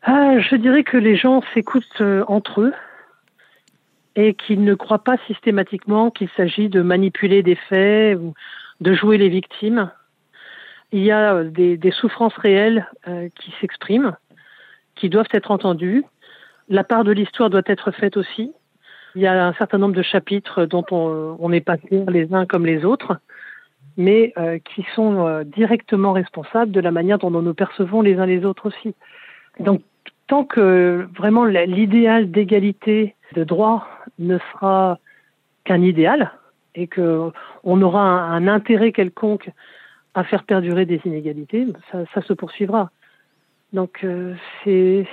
[0.03, 2.73] Ah, Je dirais que les gens s'écoutent entre eux
[4.17, 8.35] et qu'ils ne croient pas systématiquement qu'il s'agit de manipuler des faits ou
[8.81, 9.91] de jouer les victimes.
[10.95, 14.17] Il y a euh, des, souffrances réelles euh, qui s'expriment,
[14.95, 16.05] qui doivent être entendues.
[16.69, 18.53] La part de l'histoire doit être faite aussi.
[19.17, 22.47] Il y a un certain nombre de chapitres dont on n'est pas clair les uns
[22.47, 23.19] comme les autres,
[23.97, 28.45] mais euh, qui sont directement responsables de la manière dont nous percevons les uns les
[28.45, 28.95] autres aussi.
[29.59, 29.83] Donc,
[30.29, 33.89] tant que vraiment l'idéal d'égalité de droit
[34.21, 34.99] ne sera
[35.65, 36.33] qu'un idéal
[36.77, 37.31] et que
[37.65, 39.51] on aura un, intérêt quelconque
[40.15, 42.91] à faire perdurer des inégalités, ça, se poursuivra.
[43.73, 45.07] Donc euh, c'est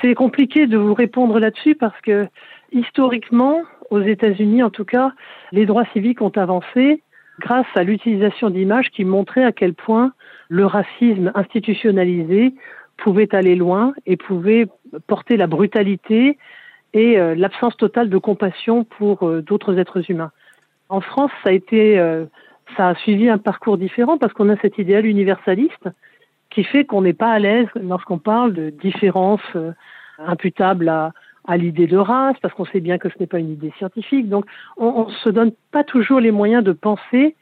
[0.00, 2.26] c'est compliqué de vous répondre là-dessus parce que
[2.72, 5.12] historiquement, aux États-Unis en tout cas,
[5.52, 7.02] les droits civiques ont avancé
[7.40, 10.12] grâce à l'utilisation d'images qui montraient à quel point
[10.48, 12.54] le racisme institutionnalisé
[12.96, 14.66] pouvait aller loin et pouvait
[15.06, 16.38] porter la brutalité
[16.94, 20.32] et euh, l'absence totale de compassion pour euh, d'autres êtres humains.
[20.88, 21.98] En France, ça a été,
[22.76, 25.88] ça a suivi un parcours différent parce qu'on a cet idéal universaliste
[26.50, 29.56] qui fait qu'on n'est pas à l'aise lorsqu'on parle de différences
[30.18, 31.12] imputables à,
[31.46, 34.28] à l'idée de race, parce qu'on sait bien que ce n'est pas une idée scientifique.
[34.28, 34.44] Donc,
[34.76, 37.36] on ne se donne pas toujours les moyens de penser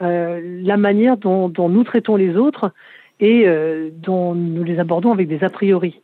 [0.00, 2.72] la manière dont, dont, nous traitons les autres
[3.20, 3.46] et
[3.98, 6.00] dont nous les abordons avec des a priori.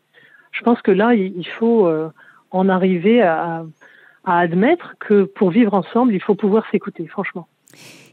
[0.52, 1.90] Je pense que là, il faut
[2.50, 3.64] en arriver à,
[4.24, 7.48] admettre que pour vivre ensemble, il faut pouvoir s'écouter, franchement.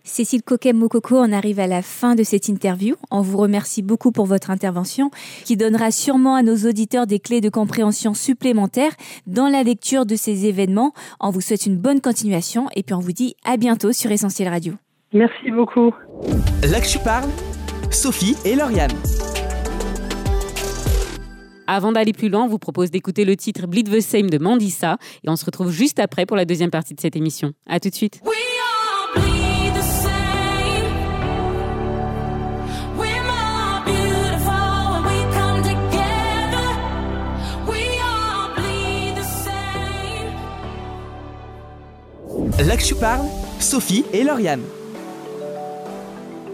[0.06, 2.96] Cécile Coquet-Mokoko, on arrive à la fin de cette interview.
[3.10, 5.10] On vous remercie beaucoup pour votre intervention
[5.44, 8.94] qui donnera sûrement à nos auditeurs des clés de compréhension supplémentaires
[9.26, 10.94] dans la lecture de ces événements.
[11.20, 14.48] On vous souhaite une bonne continuation et puis on vous dit à bientôt sur Essentiel
[14.48, 14.76] Radio.
[15.12, 15.92] Merci beaucoup.
[16.70, 17.30] Là que je parle,
[17.90, 18.92] Sophie et Lauriane.
[21.68, 24.98] Avant d'aller plus loin, on vous propose d'écouter le titre Bleed the Same de Mandisa
[25.24, 27.54] et on se retrouve juste après pour la deuxième partie de cette émission.
[27.66, 28.22] À tout de suite.
[28.24, 28.45] Là
[42.58, 43.26] que je parle,
[43.60, 44.64] Sophie et Lauriane.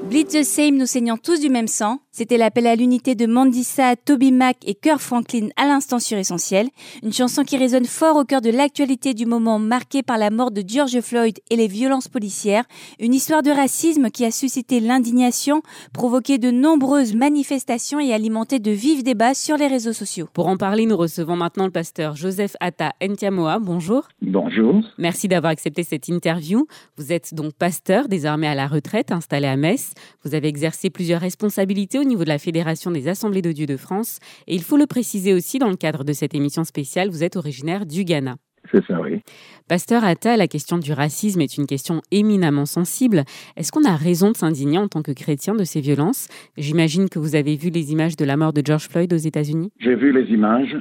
[0.09, 1.99] Bleed the Same, nous saignons tous du même sang.
[2.11, 6.67] C'était l'appel à l'unité de Mandisa, Toby Mac et Kirk Franklin à l'instant sur Essentiel.
[7.01, 10.51] Une chanson qui résonne fort au cœur de l'actualité du moment marqué par la mort
[10.51, 12.65] de George Floyd et les violences policières.
[12.99, 15.61] Une histoire de racisme qui a suscité l'indignation,
[15.93, 20.27] provoqué de nombreuses manifestations et alimenté de vifs débats sur les réseaux sociaux.
[20.33, 23.59] Pour en parler, nous recevons maintenant le pasteur Joseph Atta Ntiamoa.
[23.59, 24.09] Bonjour.
[24.31, 24.81] Bonjour.
[24.97, 26.65] Merci d'avoir accepté cette interview.
[26.95, 29.93] Vous êtes donc pasteur, désormais à la retraite, installé à Metz.
[30.23, 33.75] Vous avez exercé plusieurs responsabilités au niveau de la Fédération des Assemblées de Dieu de
[33.75, 34.19] France.
[34.47, 37.35] Et il faut le préciser aussi, dans le cadre de cette émission spéciale, vous êtes
[37.35, 38.37] originaire du Ghana.
[38.71, 39.19] c'est ça, oui.
[39.67, 43.25] Pasteur Atta, la question du racisme est une question éminemment sensible.
[43.57, 46.29] Est-ce qu'on a raison de s'indigner en tant que chrétien de ces violences?
[46.55, 49.73] J'imagine que vous avez vu les images de la mort de George Floyd aux États-Unis?
[49.81, 50.77] J'ai vu les images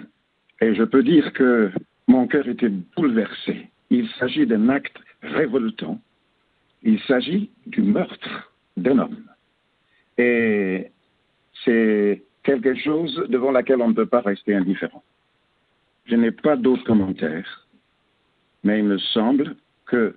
[0.60, 1.72] et je peux dire que
[2.10, 3.68] mon cœur était bouleversé.
[3.88, 6.00] Il s'agit d'un acte révoltant.
[6.82, 9.24] Il s'agit du meurtre d'un homme.
[10.18, 10.90] Et
[11.64, 15.04] c'est quelque chose devant laquelle on ne peut pas rester indifférent.
[16.06, 17.68] Je n'ai pas d'autres commentaires,
[18.64, 19.54] mais il me semble
[19.86, 20.16] que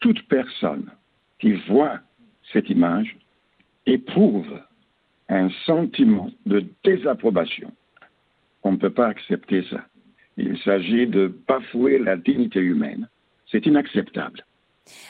[0.00, 0.90] toute personne
[1.38, 2.00] qui voit
[2.52, 3.14] cette image
[3.84, 4.58] éprouve
[5.28, 7.72] un sentiment de désapprobation.
[8.62, 9.84] On ne peut pas accepter ça.
[10.36, 13.08] Il s'agit de bafouer la dignité humaine.
[13.50, 14.44] C'est inacceptable.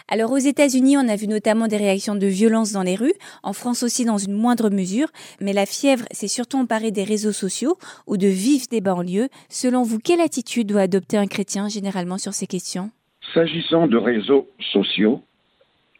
[0.08, 3.12] Alors aux États-Unis, on a vu notamment des réactions de violence dans les rues,
[3.42, 5.08] en France aussi dans une moindre mesure,
[5.40, 9.28] mais la fièvre s'est surtout emparée des réseaux sociaux ou de vifs débats en lieu.
[9.48, 12.90] Selon vous, quelle attitude doit adopter un chrétien généralement sur ces questions?
[13.34, 15.22] S'agissant de réseaux sociaux,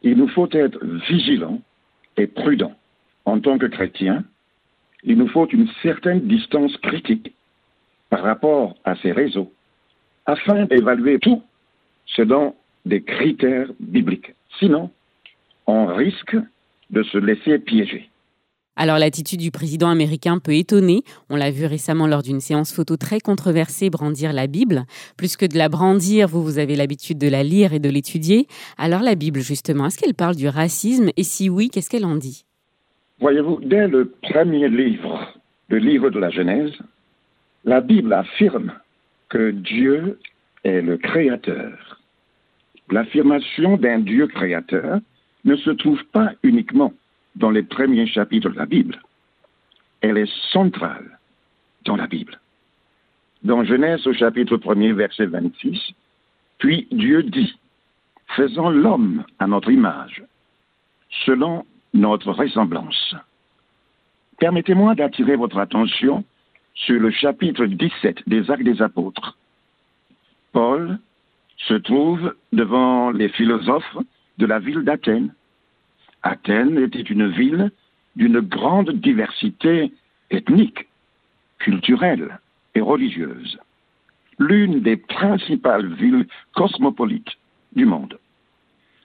[0.03, 0.79] il nous faut être
[1.11, 1.61] vigilants
[2.17, 2.77] et prudents.
[3.25, 4.25] En tant que chrétiens,
[5.03, 7.35] il nous faut une certaine distance critique
[8.11, 9.53] par rapport à ces réseaux
[10.27, 11.43] afin d'évaluer tout
[12.07, 14.35] selon des critères bibliques.
[14.59, 14.91] Sinon,
[15.67, 16.37] on risque
[16.91, 18.09] de se laisser piéger.
[18.79, 21.03] Alors l'attitude du président américain peut étonner.
[21.31, 24.85] On l'a vu récemment lors d'une séance photo très controversée brandir la Bible.
[25.17, 28.47] Plus que de la brandir, vous, vous avez l'habitude de la lire et de l'étudier.
[28.77, 31.09] Alors la Bible, justement, est-ce qu'elle parle du racisme?
[31.17, 32.45] Et si oui, qu'est-ce qu'elle en dit?
[33.19, 35.27] Voyez-vous, dès le premier livre,
[35.69, 36.73] le livre de la Genèse,
[37.67, 38.73] la Bible affirme
[39.29, 40.19] que Dieu
[40.65, 41.97] est le créateur
[42.91, 45.01] L'affirmation d'un Dieu créateur
[45.45, 46.93] ne se trouve pas uniquement
[47.35, 49.03] dans les premiers chapitres de la Bible.
[50.01, 51.19] Elle est centrale
[51.85, 52.41] dans la Bible.
[53.43, 55.79] Dans Genèse au chapitre 1er, verset 26,
[56.59, 57.59] puis Dieu dit,
[58.37, 60.23] faisons l'homme à notre image,
[61.25, 63.15] selon notre ressemblance.
[64.39, 66.25] Permettez-moi d'attirer votre attention
[66.77, 69.37] sur le chapitre 17 des Actes des Apôtres.
[70.53, 70.99] Paul
[71.57, 73.97] se trouve devant les philosophes
[74.39, 75.35] de la ville d'Athènes.
[76.23, 77.71] Athènes était une ville
[78.15, 79.93] d'une grande diversité
[80.31, 80.87] ethnique,
[81.59, 82.39] culturelle
[82.75, 83.59] et religieuse,
[84.39, 87.37] l'une des principales villes cosmopolites
[87.75, 88.19] du monde.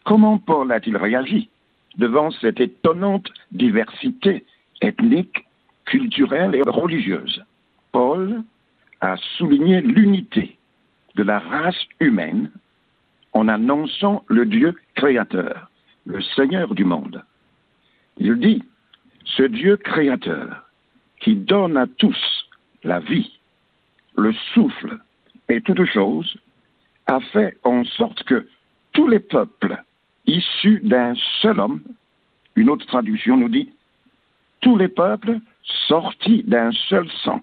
[0.04, 1.50] Comment Paul a-t-il réagi
[1.98, 4.44] devant cette étonnante diversité
[4.82, 5.46] ethnique,
[5.86, 7.44] culturelle et religieuse?
[7.92, 8.44] Paul
[9.02, 10.58] a souligné l'unité
[11.16, 12.52] de la race humaine
[13.34, 15.70] en annonçant le Dieu créateur,
[16.06, 17.24] le Seigneur du monde.
[18.18, 18.64] Il dit,
[19.26, 20.70] ce Dieu créateur
[21.20, 22.50] qui donne à tous
[22.84, 23.40] la vie,
[24.18, 25.00] le souffle
[25.50, 26.38] et toutes choses,
[27.08, 28.48] a fait en sorte que
[28.94, 29.82] tous les peuples
[30.26, 31.82] issus d'un seul homme,
[32.56, 33.72] une autre traduction nous dit,
[34.62, 35.40] tous les peuples
[35.88, 37.42] sortis d'un seul sang,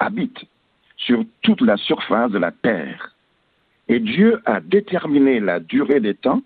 [0.00, 0.44] habitent
[0.96, 3.14] sur toute la surface de la terre.
[3.88, 6.42] Et Dieu a déterminé la durée des temps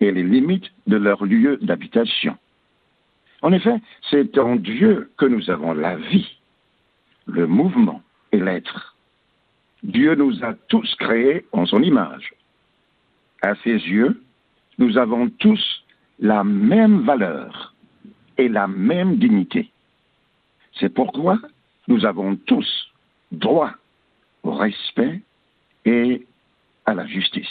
[0.00, 2.36] et les limites de leur lieu d'habitation.
[3.42, 3.80] En effet,
[4.10, 6.38] c'est en Dieu que nous avons la vie,
[7.26, 8.96] le mouvement et l'être.
[9.82, 12.34] Dieu nous a tous créés en son image.
[13.42, 14.22] À ses yeux,
[14.78, 15.84] nous avons tous
[16.20, 17.74] la même valeur
[18.38, 19.70] et la même dignité.
[20.78, 21.38] C'est pourquoi
[21.88, 22.92] nous avons tous
[23.30, 23.72] droit
[24.42, 25.20] au respect
[25.84, 26.26] et
[26.86, 27.48] à la justice.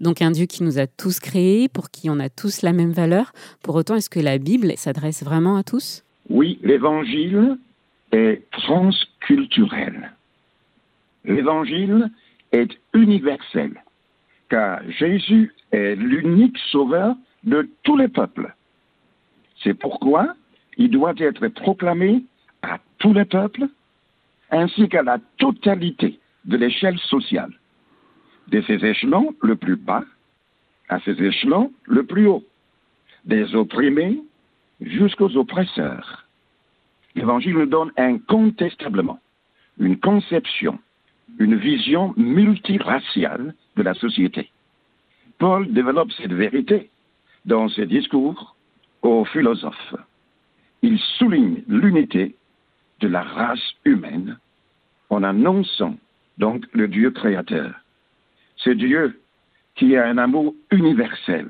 [0.00, 2.92] Donc un Dieu qui nous a tous créés, pour qui on a tous la même
[2.92, 3.32] valeur.
[3.62, 6.04] Pour autant, est-ce que la Bible s'adresse vraiment à tous?
[6.28, 7.58] Oui, l'Évangile
[8.12, 10.12] est transculturel.
[11.24, 12.10] L'Évangile
[12.52, 13.82] est universel,
[14.48, 18.54] car Jésus est l'unique sauveur de tous les peuples.
[19.62, 20.34] C'est pourquoi
[20.76, 22.24] il doit être proclamé
[22.64, 23.68] à tous les peuples
[24.50, 27.52] ainsi qu'à la totalité de l'échelle sociale,
[28.48, 30.04] de ses échelons le plus bas
[30.88, 32.44] à ses échelons le plus haut,
[33.24, 34.20] des opprimés
[34.80, 36.26] jusqu'aux oppresseurs.
[37.14, 39.18] L'Évangile nous donne incontestablement
[39.78, 40.78] une conception,
[41.38, 44.50] une vision multiraciale de la société.
[45.38, 46.90] Paul développe cette vérité
[47.44, 48.56] dans ses discours
[49.02, 49.96] aux philosophes.
[50.82, 52.34] Il souligne l'unité
[53.00, 54.38] de la race humaine
[55.10, 55.96] en annonçant
[56.38, 57.72] donc le Dieu créateur.
[58.56, 59.20] Ce Dieu
[59.76, 61.48] qui a un amour universel.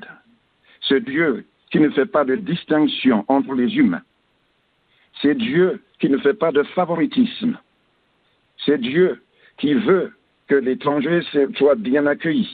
[0.81, 4.03] Ce Dieu qui ne fait pas de distinction entre les humains.
[5.21, 7.57] C'est Dieu qui ne fait pas de favoritisme.
[8.65, 9.21] C'est Dieu
[9.57, 10.13] qui veut
[10.47, 11.21] que l'étranger
[11.57, 12.49] soit bien accueilli.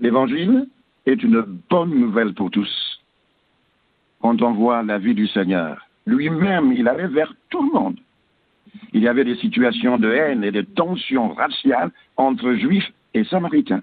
[0.00, 0.68] L'évangile
[1.06, 3.00] est une bonne nouvelle pour tous.
[4.20, 7.98] Quand on voit la vie du Seigneur, lui-même, il allait vers tout le monde.
[8.92, 13.82] Il y avait des situations de haine et de tensions raciales entre juifs et samaritains.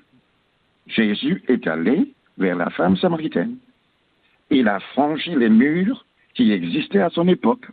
[0.88, 3.58] Jésus est allé vers la femme samaritaine.
[4.50, 7.68] Il a franchi les murs qui existaient à son époque.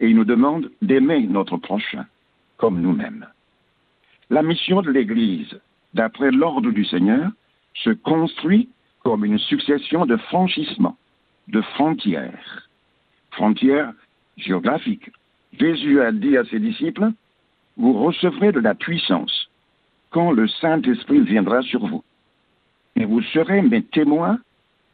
[0.00, 2.06] Et il nous demande d'aimer notre prochain
[2.56, 3.26] comme nous-mêmes.
[4.30, 5.58] La mission de l'Église,
[5.94, 7.30] d'après l'ordre du Seigneur,
[7.74, 8.68] se construit
[9.02, 10.96] comme une succession de franchissements,
[11.48, 12.67] de frontières.
[13.38, 13.92] Frontières
[14.36, 15.12] géographiques.
[15.60, 17.12] Jésus a dit à ses disciples,
[17.76, 19.48] vous recevrez de la puissance
[20.10, 22.02] quand le Saint-Esprit viendra sur vous.
[22.96, 24.40] Et vous serez mes témoins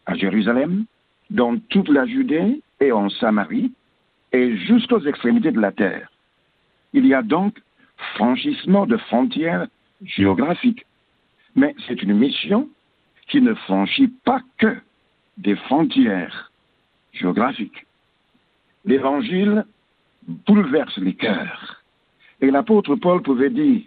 [0.04, 0.84] à Jérusalem,
[1.30, 3.72] dans toute la Judée et en Samarie,
[4.32, 6.10] et jusqu'aux extrémités de la terre.
[6.92, 7.58] Il y a donc
[8.16, 9.68] franchissement de frontières
[10.04, 10.84] géographiques.
[11.56, 12.68] Mais c'est une mission
[13.28, 14.76] qui ne franchit pas que
[15.38, 16.52] des frontières
[17.14, 17.86] géographiques.
[18.84, 19.64] L'évangile
[20.26, 21.82] bouleverse les cœurs.
[22.40, 23.82] Et l'apôtre Paul pouvait dire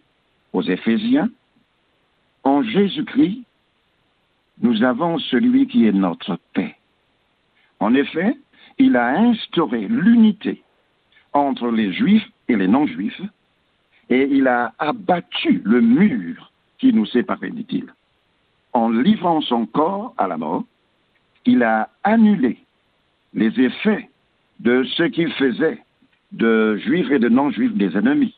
[0.53, 1.29] aux Éphésiens,
[2.43, 3.43] en Jésus-Christ,
[4.62, 6.75] nous avons celui qui est notre paix.
[7.79, 8.36] En effet,
[8.79, 10.63] il a instauré l'unité
[11.33, 13.21] entre les Juifs et les non-Juifs,
[14.10, 17.93] et il a abattu le mur qui nous séparait, dit-il.
[18.73, 20.63] En livrant son corps à la mort,
[21.45, 22.57] il a annulé
[23.33, 24.10] les effets
[24.59, 25.79] de ce qu'il faisait
[26.31, 28.35] de juifs et de non-juifs des ennemis.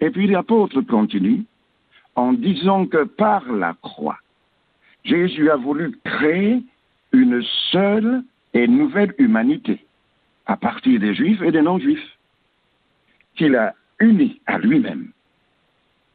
[0.00, 1.44] Et puis l'apôtre continue
[2.16, 4.18] en disant que par la croix,
[5.04, 6.62] Jésus a voulu créer
[7.12, 8.22] une seule
[8.52, 9.84] et nouvelle humanité
[10.46, 12.18] à partir des juifs et des non-juifs,
[13.36, 15.12] qu'il a unis à lui-même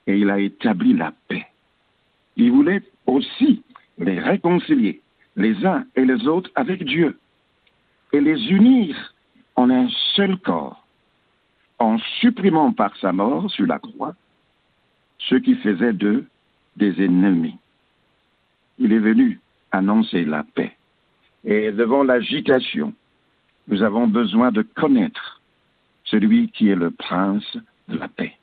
[0.08, 1.46] et il a établi la paix.
[2.36, 3.64] Il voulait aussi
[3.98, 5.02] les réconcilier
[5.36, 7.18] les uns et les autres avec Dieu
[8.14, 9.14] et les unir
[9.56, 10.86] en un seul corps
[11.80, 14.16] en supprimant par sa mort sur la croix
[15.18, 16.26] ce qui faisait d'eux
[16.76, 17.58] des ennemis.
[18.80, 19.40] Il est venu
[19.72, 20.76] annoncer la paix.
[21.44, 22.94] Et devant l'agitation,
[23.68, 25.42] nous avons besoin de connaître
[26.04, 28.38] celui qui est le prince de la paix.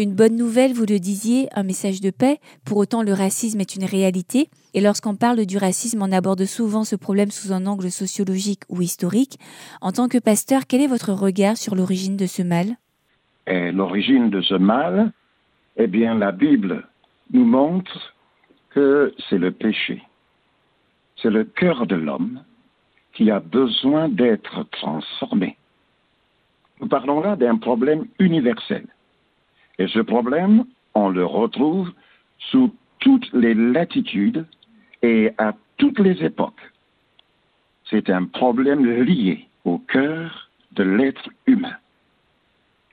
[0.00, 2.38] Une bonne nouvelle, vous le disiez, un message de paix.
[2.64, 4.48] Pour autant, le racisme est une réalité.
[4.72, 8.80] Et lorsqu'on parle du racisme, on aborde souvent ce problème sous un angle sociologique ou
[8.80, 9.40] historique.
[9.80, 12.76] En tant que pasteur, quel est votre regard sur l'origine de ce mal?
[13.48, 15.10] L'origine de ce mal,
[15.76, 16.86] eh bien, la Bible
[17.32, 18.14] nous montre
[18.70, 20.04] que c'est le péché.
[21.20, 22.44] C'est le cœur de l'homme
[23.14, 25.56] qui a besoin d'être transformé.
[26.80, 28.86] Nous parlons là d'un problème universel.
[29.78, 30.64] Et ce problème,
[30.94, 31.92] on le retrouve
[32.50, 34.46] sous toutes les latitudes
[35.02, 36.72] et à toutes les époques.
[37.88, 41.76] C'est un problème lié au cœur de l'être humain.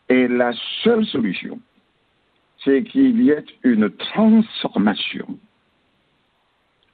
[0.10, 1.60] Et la seule solution,
[2.64, 5.40] c'est qu'il y ait une transformation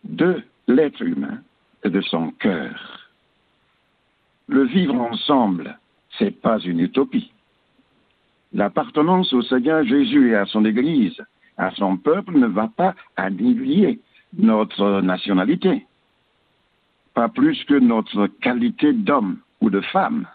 [0.03, 1.41] de l'être humain
[1.83, 3.09] et de son cœur.
[4.47, 5.77] Le vivre ensemble,
[6.17, 7.31] c'est pas une utopie.
[8.53, 11.21] L'appartenance au Seigneur Jésus et à son Église,
[11.57, 13.99] à son peuple, ne va pas annihiler
[14.37, 15.85] notre nationalité,
[17.13, 20.27] pas plus que notre qualité d'homme ou de femme.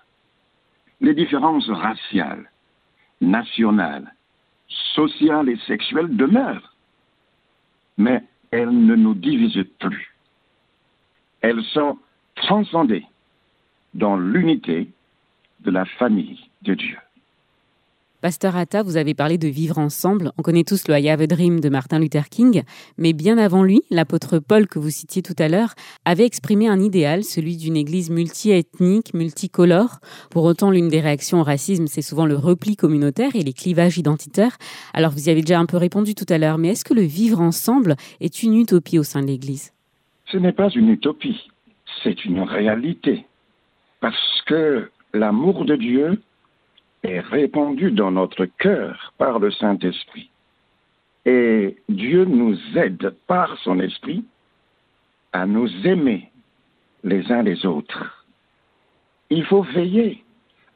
[1.00, 2.50] Les différences raciales,
[3.20, 4.14] nationales,
[4.94, 6.74] sociales et sexuelles demeurent,
[7.98, 10.14] mais elles ne nous divisent plus.
[11.42, 11.98] Elles sont
[12.34, 13.06] transcendées
[13.94, 14.88] dans l'unité
[15.60, 16.98] de la famille de Dieu.
[18.22, 20.32] Pasteur Atta, vous avez parlé de vivre ensemble.
[20.38, 22.62] On connaît tous le I Have a Dream de Martin Luther King,
[22.96, 25.74] mais bien avant lui, l'apôtre Paul que vous citiez tout à l'heure
[26.06, 29.98] avait exprimé un idéal, celui d'une église multiethnique, multicolore.
[30.30, 33.98] Pour autant, l'une des réactions au racisme, c'est souvent le repli communautaire et les clivages
[33.98, 34.56] identitaires.
[34.94, 37.02] Alors vous y avez déjà un peu répondu tout à l'heure, mais est-ce que le
[37.02, 39.72] vivre ensemble est une utopie au sein de l'église?
[40.32, 41.48] Ce n'est pas une utopie,
[42.02, 43.26] c'est une réalité.
[44.00, 46.18] Parce que l'amour de Dieu
[47.02, 50.30] est répandu dans notre cœur par le Saint-Esprit.
[51.24, 54.24] Et Dieu nous aide par son Esprit
[55.32, 56.30] à nous aimer
[57.04, 58.24] les uns les autres.
[59.30, 60.24] Il faut veiller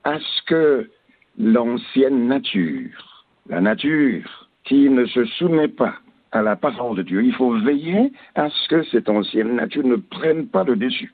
[0.05, 0.91] à ce que
[1.39, 5.95] l'ancienne nature, la nature qui ne se soumet pas
[6.33, 9.97] à la parole de Dieu, il faut veiller à ce que cette ancienne nature ne
[9.97, 11.12] prenne pas le dessus.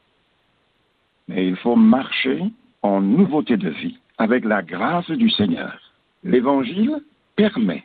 [1.29, 2.43] Mais il faut marcher
[2.83, 5.79] en nouveauté de vie avec la grâce du Seigneur.
[6.25, 7.03] L'Évangile
[7.37, 7.85] permet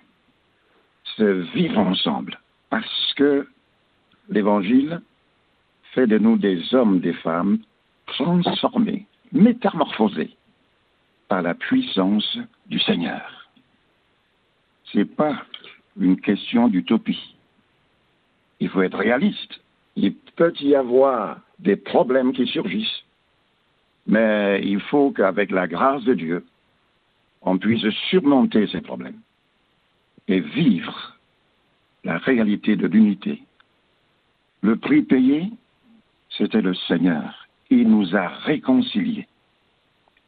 [1.18, 1.24] se
[1.54, 2.40] vivre ensemble.
[2.70, 3.48] Parce que
[4.30, 5.02] l'Évangile
[5.94, 7.60] fait de nous des hommes, des femmes
[8.08, 10.36] transformés, métamorphosés
[11.28, 13.50] par la puissance du Seigneur.
[14.86, 15.44] Ce n'est pas
[16.00, 17.36] une question d'utopie.
[18.60, 19.62] Il faut être réaliste.
[19.96, 23.04] Il peut y avoir des problèmes qui surgissent,
[24.08, 26.46] mais il faut qu'avec la grâce de Dieu,
[27.42, 29.20] on puisse surmonter ces problèmes
[30.28, 31.18] et vivre
[32.04, 33.42] la réalité de l'unité.
[34.62, 35.52] Le prix payé,
[36.30, 37.48] c'était le Seigneur.
[37.70, 39.28] Il nous a réconciliés.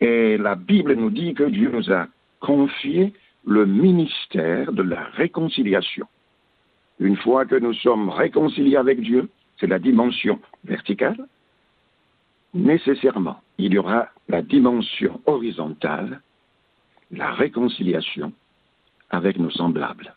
[0.02, 2.08] Et la Bible nous dit que Dieu nous a
[2.40, 3.14] confié
[3.46, 6.08] le ministère de la réconciliation.
[7.00, 11.28] Une fois que nous sommes réconciliés avec Dieu, c'est la dimension verticale,
[12.54, 16.22] nécessairement, il y aura la dimension horizontale,
[17.12, 18.34] la réconciliation
[19.10, 20.14] avec nos semblables.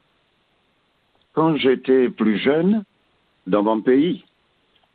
[1.34, 2.84] Quand j'étais plus jeune,
[3.46, 4.24] dans mon pays,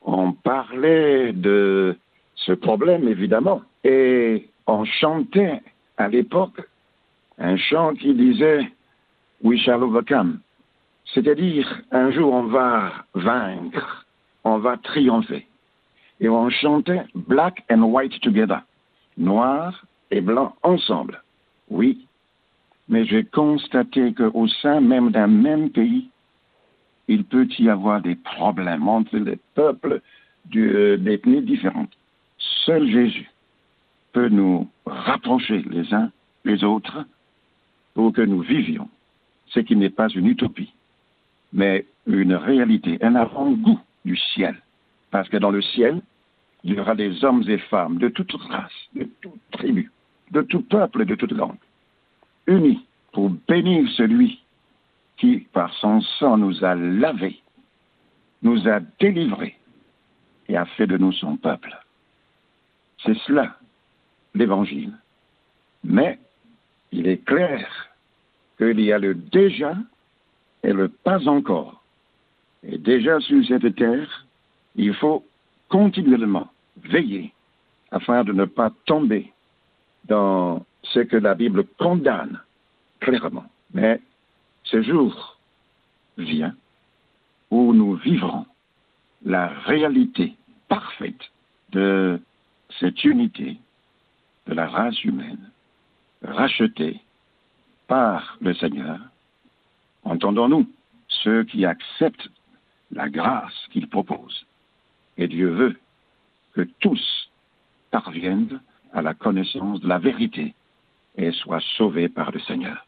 [0.02, 1.96] on parlait de
[2.36, 5.62] ce problème, évidemment, et on chantait
[5.98, 6.62] à l'époque
[7.38, 8.72] un chant qui disait
[9.44, 10.40] We shall overcome.
[11.14, 14.06] C'est-à-dire, un jour on va vaincre,
[14.44, 15.48] on va triompher.
[16.22, 18.62] Et on chantait Black and White Together,
[19.18, 21.22] noir et blanc ensemble.
[21.70, 22.08] Oui,
[22.88, 26.10] mais j'ai constaté qu'au sein même d'un même pays,
[27.08, 30.02] il peut y avoir des problèmes entre les peuples
[30.46, 31.92] d'ethnies différentes.
[32.66, 33.30] Seul Jésus
[34.14, 36.12] peut nous rapprocher les uns
[36.46, 37.06] les autres
[37.94, 38.90] pour que nous vivions
[39.48, 40.74] ce qui n'est pas une utopie,
[41.52, 44.56] mais une réalité, un avant-goût du ciel.
[45.12, 46.02] Parce que dans le ciel,
[46.64, 49.92] il y aura des hommes et femmes de toute race, de toute tribu,
[50.32, 51.58] de tout peuple et de toute langue,
[52.48, 54.42] unis pour bénir celui
[55.18, 57.42] qui, par son sang, nous a lavés,
[58.42, 59.58] nous a délivrés
[60.48, 61.78] et a fait de nous son peuple.
[63.04, 63.58] C'est cela,
[64.34, 64.94] l'Évangile.
[65.84, 66.20] Mais
[66.92, 67.68] il est clair
[68.58, 69.76] qu'il y a le déjà
[70.64, 71.84] et le pas encore.
[72.64, 74.26] Et déjà sur cette terre,
[74.76, 75.26] il faut
[75.72, 76.52] continuellement
[76.84, 77.34] veiller
[77.92, 79.32] afin de ne pas tomber
[80.06, 82.40] dans ce que la Bible condamne
[83.00, 83.46] clairement.
[83.74, 84.00] Mais
[84.66, 85.38] ce jour
[86.18, 86.54] vient
[87.50, 88.46] où nous vivrons
[89.26, 90.36] la réalité
[90.68, 91.32] parfaite
[91.72, 92.20] de
[92.80, 93.58] cette unité
[94.48, 95.50] de la race humaine,
[96.24, 97.00] rachetée
[97.88, 99.00] par le Seigneur.
[100.04, 100.68] Entendons-nous
[101.08, 102.30] ceux qui acceptent
[102.92, 104.46] la grâce qu'il propose.
[105.18, 105.76] Et Dieu veut
[106.54, 107.30] que tous
[107.92, 108.62] parviennent
[108.94, 110.54] à la connaissance de la vérité
[111.18, 112.86] et soient sauvés par le Seigneur.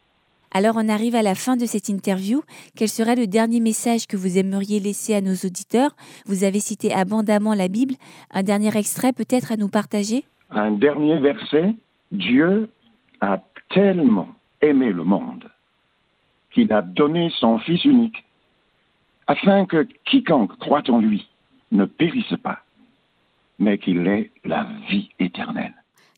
[0.51, 2.43] Alors on arrive à la fin de cette interview.
[2.75, 5.95] Quel serait le dernier message que vous aimeriez laisser à nos auditeurs?
[6.25, 7.95] Vous avez cité abondamment la Bible.
[8.31, 10.25] Un dernier extrait peut-être à nous partager?
[10.51, 11.73] Un dernier verset.
[12.11, 12.69] Dieu
[13.19, 14.29] a tellement
[14.61, 15.49] aimé le monde
[16.51, 18.23] qu'il a donné son Fils unique
[19.25, 21.27] afin que quiconque croit en lui
[21.73, 22.63] ne périsse pas,
[23.59, 25.73] mais qu'il ait la vie éternelle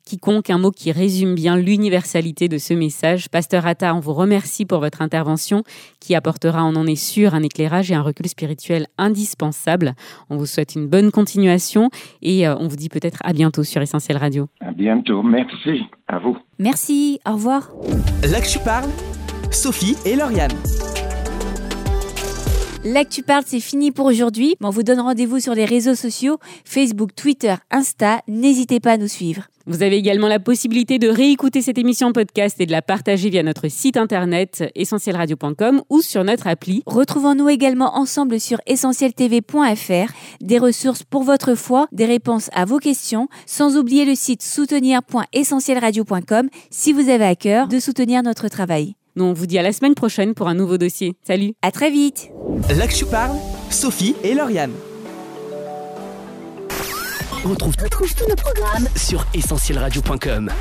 [0.05, 3.29] quiconque, un mot qui résume bien l'universalité de ce message.
[3.29, 5.63] Pasteur Atta, on vous remercie pour votre intervention
[5.99, 9.93] qui apportera, on en est sûr, un éclairage et un recul spirituel indispensable.
[10.29, 11.89] On vous souhaite une bonne continuation
[12.21, 14.47] et euh, on vous dit peut-être à bientôt sur Essentiel Radio.
[14.61, 16.37] À bientôt, merci à vous.
[16.59, 17.71] Merci, au revoir.
[18.31, 18.89] Là que tu parles,
[19.51, 20.51] Sophie et Lauriane.
[22.87, 24.57] L'actu parle, c'est fini pour aujourd'hui.
[24.61, 28.21] On vous donne rendez-vous sur les réseaux sociaux, Facebook, Twitter, Insta.
[28.27, 29.47] N'hésitez pas à nous suivre.
[29.65, 33.31] Vous avez également la possibilité de réécouter cette émission en podcast et de la partager
[33.31, 36.83] via notre site internet essentielradio.com ou sur notre appli.
[36.85, 43.29] Retrouvons-nous également ensemble sur essentieltv.fr, des ressources pour votre foi, des réponses à vos questions,
[43.47, 48.93] sans oublier le site soutenir.essentielradio.com si vous avez à cœur de soutenir notre travail.
[49.17, 51.15] Nous, on vous dit à la semaine prochaine pour un nouveau dossier.
[51.25, 52.29] Salut À très vite
[52.77, 53.37] Là que parle,
[53.69, 54.73] Sophie et Lauriane.
[57.45, 57.75] On retrouve,
[58.15, 60.51] tous nos programmes sur essentielradio.com.